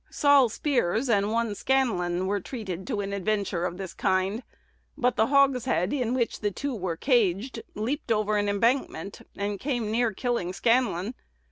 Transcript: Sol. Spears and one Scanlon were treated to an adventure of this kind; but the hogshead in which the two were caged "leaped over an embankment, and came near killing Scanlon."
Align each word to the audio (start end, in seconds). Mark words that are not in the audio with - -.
Sol. 0.09 0.49
Spears 0.49 1.09
and 1.11 1.31
one 1.31 1.53
Scanlon 1.53 2.25
were 2.25 2.39
treated 2.41 2.87
to 2.87 3.01
an 3.01 3.13
adventure 3.13 3.65
of 3.65 3.77
this 3.77 3.93
kind; 3.93 4.41
but 4.97 5.15
the 5.15 5.27
hogshead 5.27 5.93
in 5.93 6.15
which 6.15 6.39
the 6.39 6.49
two 6.49 6.73
were 6.73 6.97
caged 6.97 7.61
"leaped 7.75 8.11
over 8.11 8.35
an 8.37 8.49
embankment, 8.49 9.21
and 9.35 9.59
came 9.59 9.91
near 9.91 10.11
killing 10.11 10.53
Scanlon." 10.53 11.13